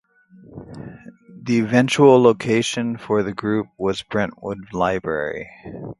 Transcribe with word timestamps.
The 1.43 1.59
eventual 1.59 2.19
location 2.23 2.97
for 2.97 3.21
the 3.21 3.35
group 3.35 3.67
was 3.77 4.01
Brentwood 4.01 4.73
Library. 4.73 5.47